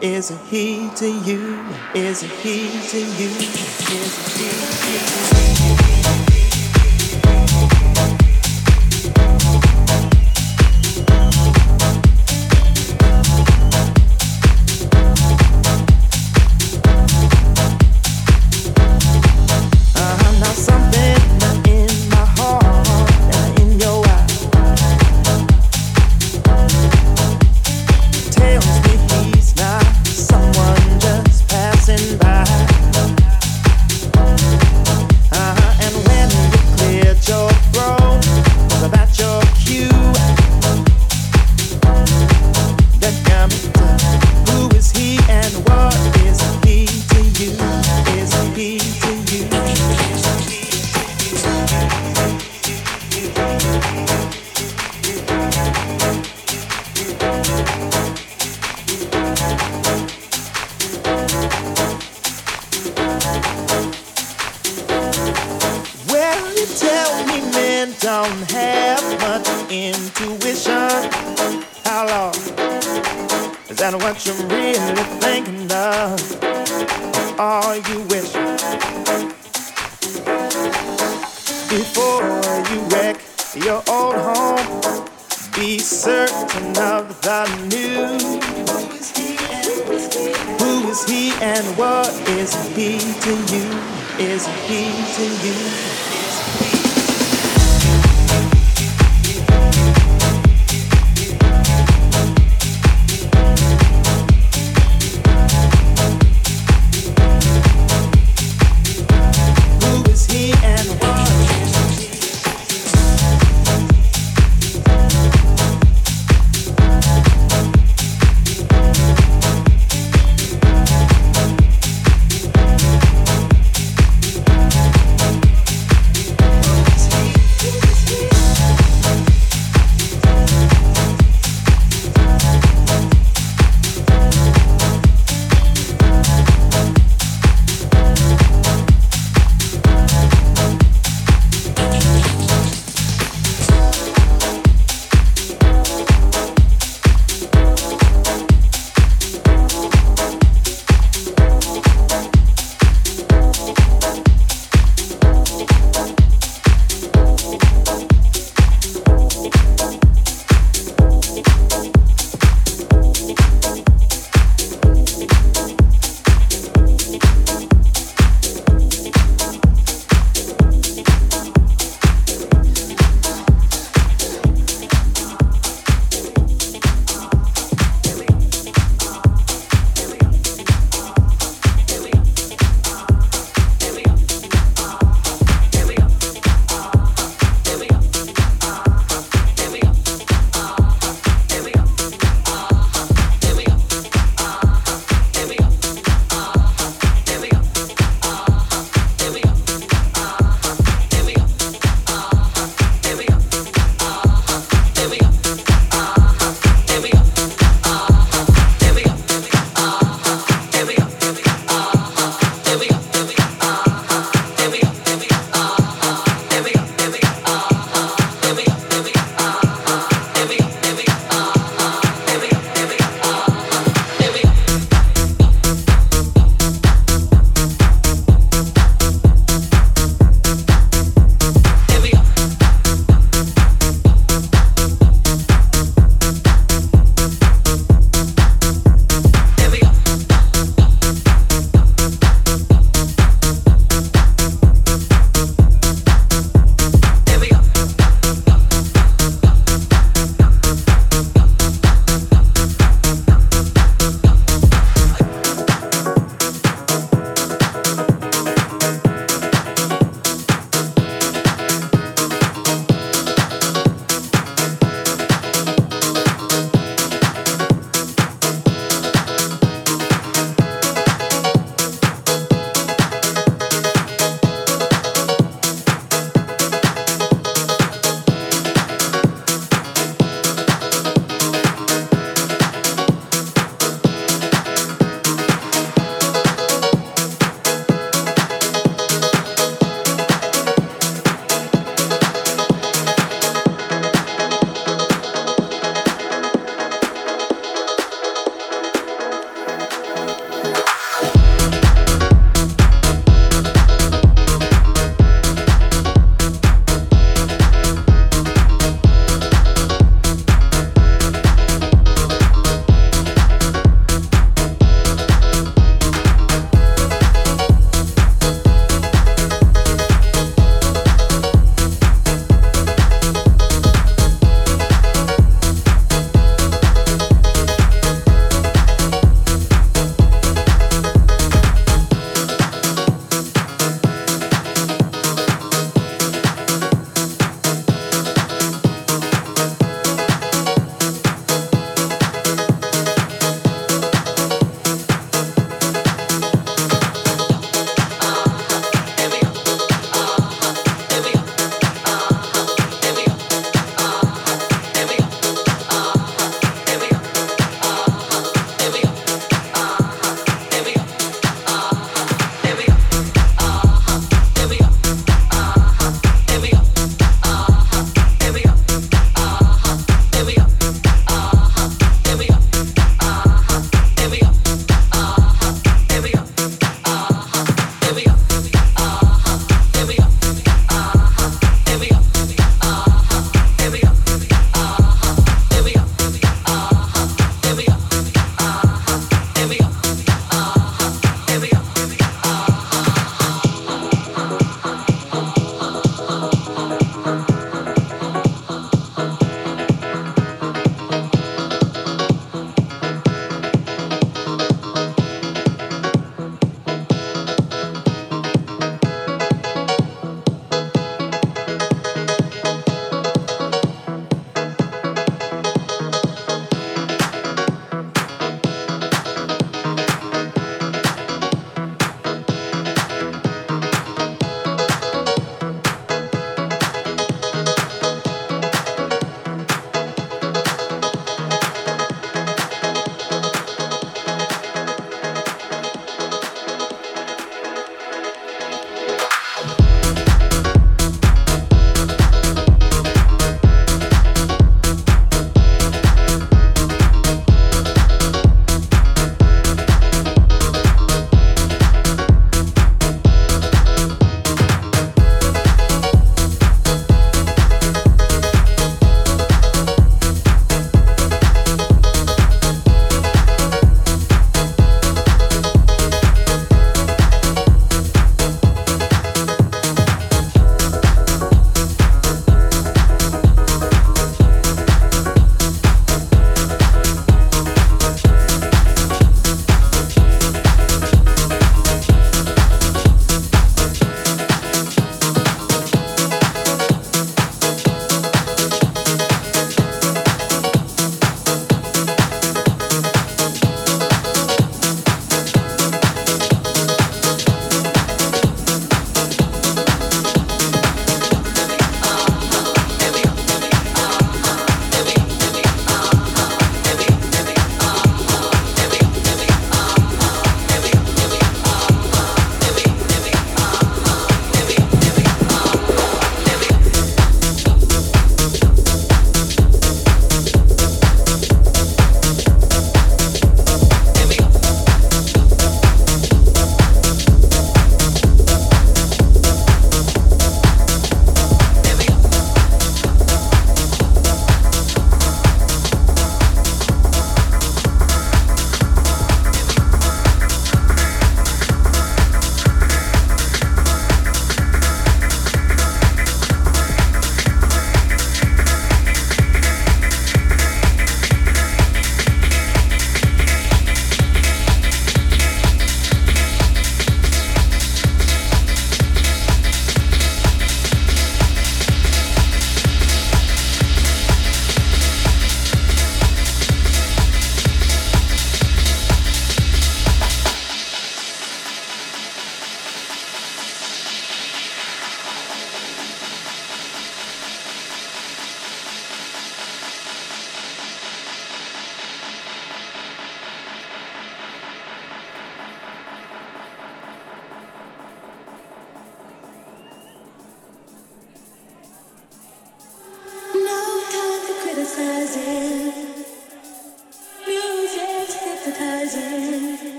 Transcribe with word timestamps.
is 0.00 0.28
he 0.48 0.90
to 0.96 1.06
you? 1.06 1.64
Is 1.94 2.20
he 2.20 2.68
to 2.88 2.98
you? 2.98 3.28
Is 3.28 4.36
he 4.36 5.40
to 5.40 5.50
you? 5.50 5.55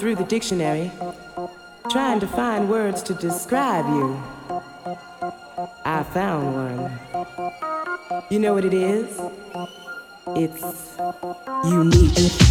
Through 0.00 0.14
the 0.14 0.24
dictionary, 0.24 0.90
trying 1.90 2.18
to 2.20 2.26
find 2.26 2.70
words 2.70 3.02
to 3.02 3.12
describe 3.12 3.84
you. 3.86 4.18
I 5.84 6.02
found 6.14 6.54
one. 6.54 6.98
You 8.30 8.38
know 8.38 8.54
what 8.54 8.64
it 8.64 8.72
is? 8.72 9.20
It's 10.36 10.96
unique. 11.66 12.50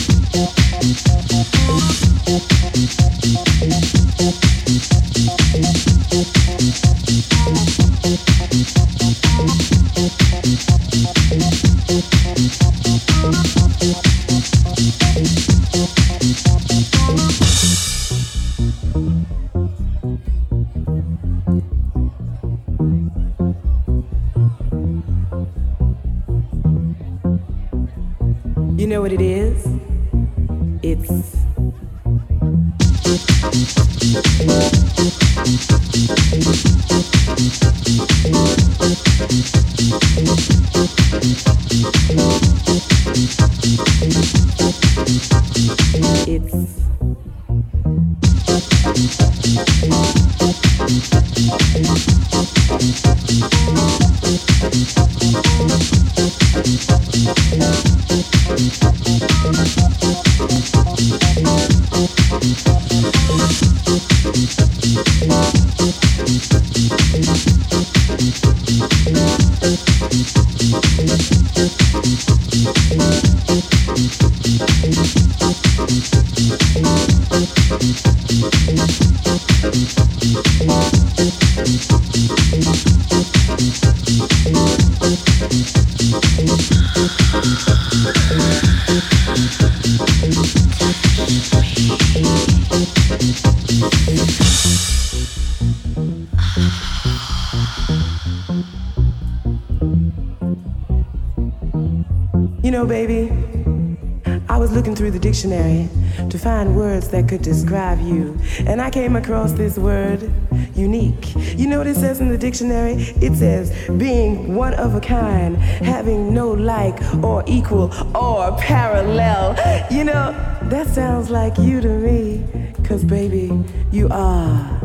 describe 107.71 108.01
you. 108.01 108.37
And 108.67 108.81
I 108.81 108.89
came 108.89 109.15
across 109.15 109.53
this 109.53 109.77
word, 109.77 110.29
unique. 110.75 111.33
You 111.57 111.67
know 111.67 111.77
what 111.77 111.87
it 111.87 111.95
says 111.95 112.19
in 112.19 112.27
the 112.27 112.37
dictionary? 112.37 112.95
It 113.21 113.37
says 113.37 113.71
being 113.97 114.55
one 114.55 114.73
of 114.73 114.93
a 114.93 114.99
kind, 114.99 115.55
having 115.55 116.33
no 116.33 116.51
like 116.51 116.99
or 117.23 117.45
equal 117.47 117.93
or 118.13 118.57
parallel. 118.57 119.55
You 119.89 120.03
know, 120.03 120.31
that 120.63 120.87
sounds 120.87 121.29
like 121.29 121.57
you 121.57 121.79
to 121.79 121.87
me. 121.87 122.43
Cause 122.83 123.05
baby, 123.05 123.63
you 123.89 124.09
are 124.11 124.81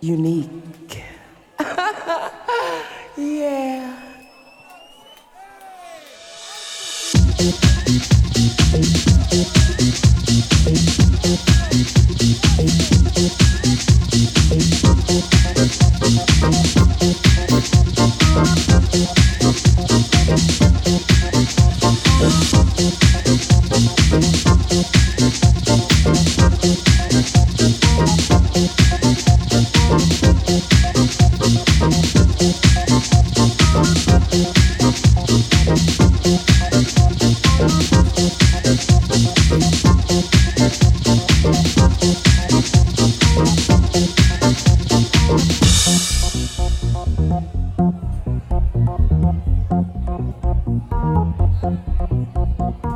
unique. 0.00 0.57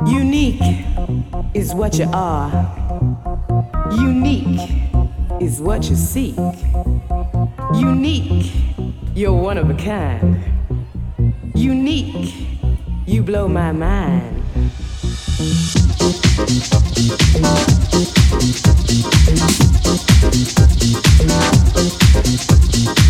Unique 0.05 0.85
is 1.53 1.73
what 1.73 1.97
you 1.97 2.07
are. 2.13 2.51
Unique 3.91 4.69
is 5.41 5.59
what 5.59 5.89
you 5.89 5.95
seek. 5.95 6.37
Unique, 7.75 8.51
you're 9.15 9.33
one 9.33 9.57
of 9.57 9.69
a 9.69 9.75
kind. 9.75 10.37
Unique, 11.55 12.33
you 13.05 13.23
blow 13.23 13.47
my 13.47 13.71
mind. 13.71 14.33
Thank 20.23 20.81
you. 20.81 20.82
Thank 22.13 22.97
you. 22.97 23.02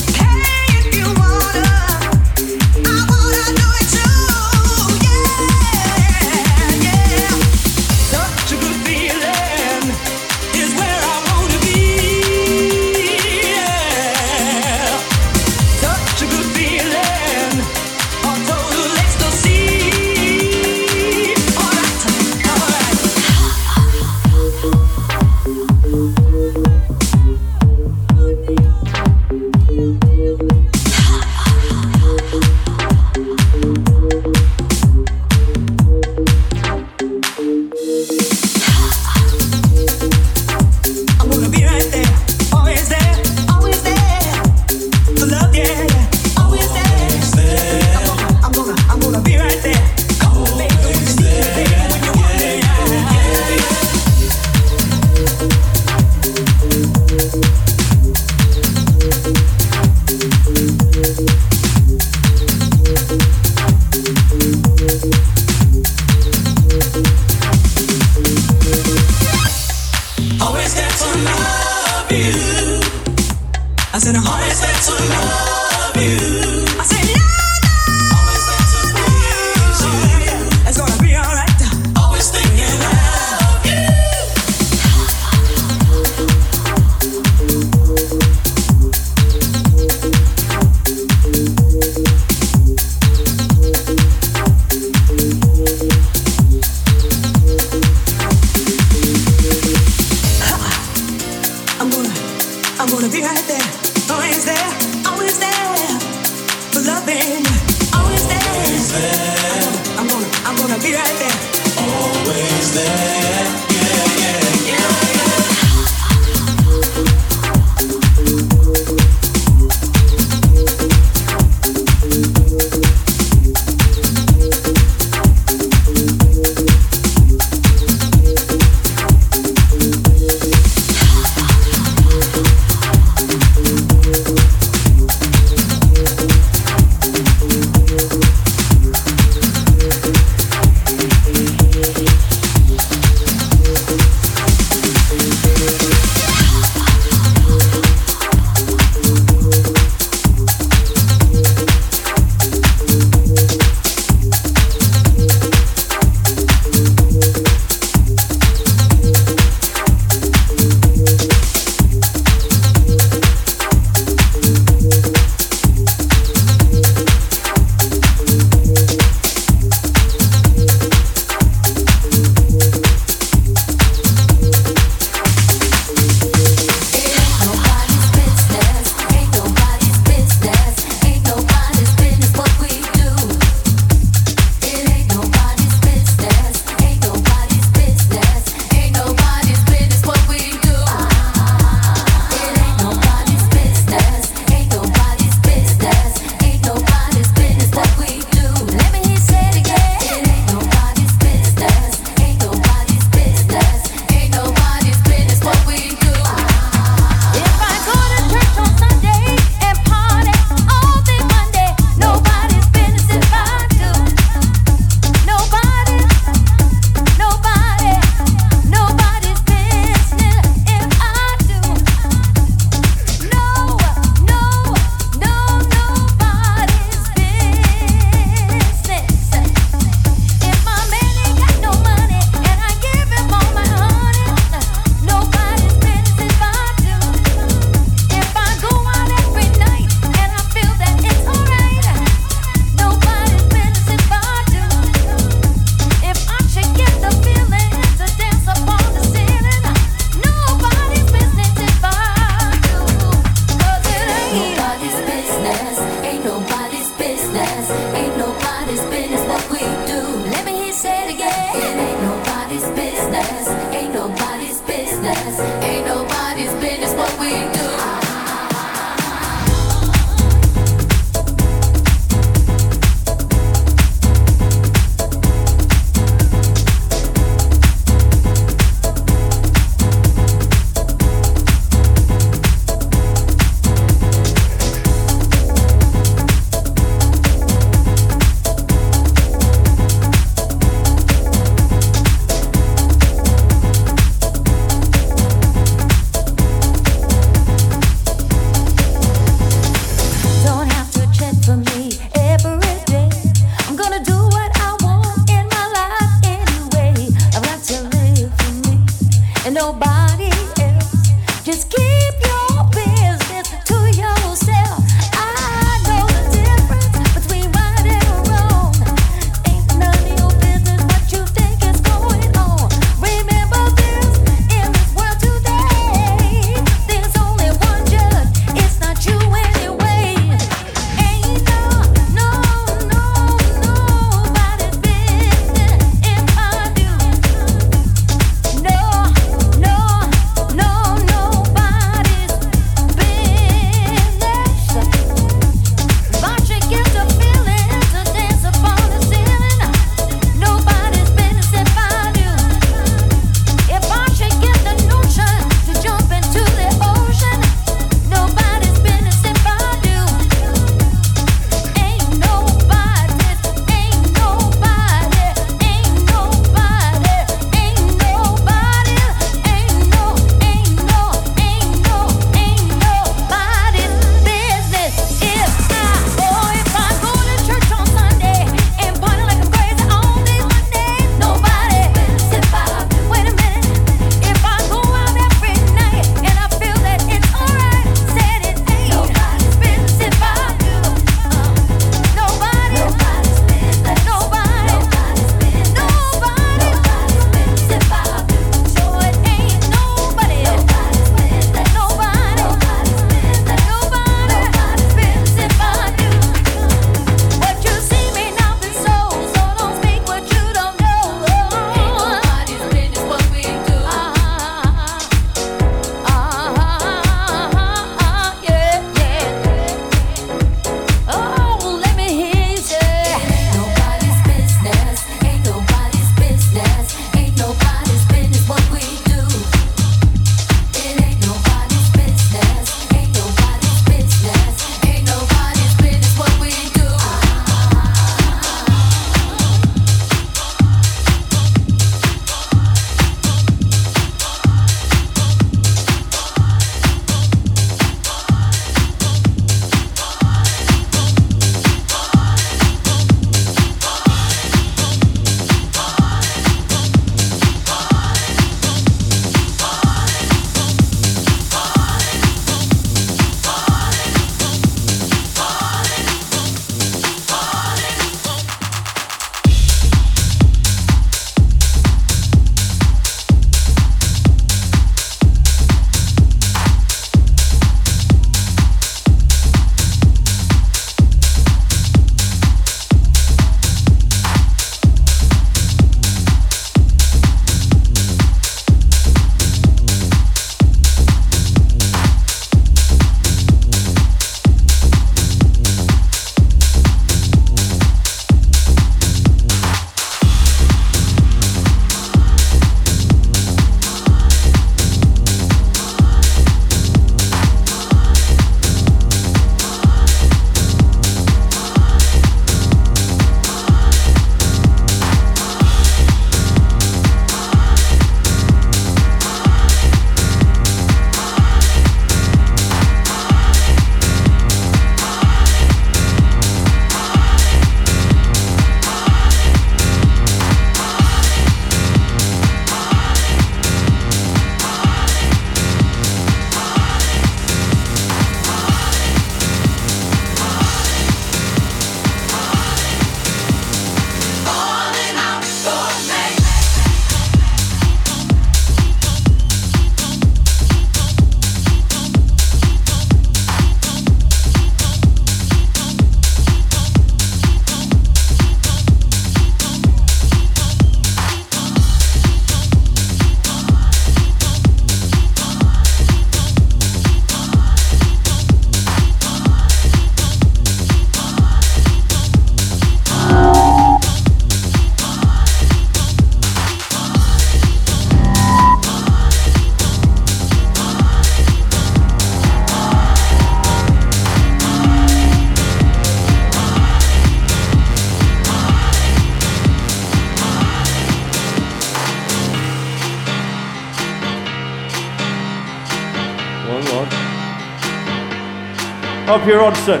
Here, 599.44 599.60
Hudson. 599.60 600.00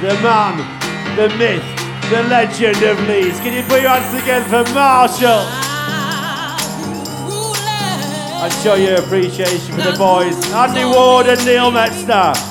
The 0.00 0.14
man, 0.22 0.56
the 1.16 1.28
myth, 1.36 1.62
the 2.10 2.22
legend 2.28 2.82
of 2.82 2.98
Leeds. 3.06 3.38
Can 3.40 3.52
you 3.52 3.62
put 3.64 3.82
your 3.82 3.90
hands 3.90 4.18
together 4.18 4.64
for 4.64 4.72
Marshall? 4.72 5.44
And 8.40 8.52
show 8.62 8.76
your 8.76 8.96
appreciation 9.00 9.74
for 9.74 9.82
the 9.82 9.96
boys. 9.98 10.36
Andy 10.52 10.84
Ward 10.84 11.26
and 11.26 11.44
Neil 11.44 11.70
Metzner. 11.70 12.47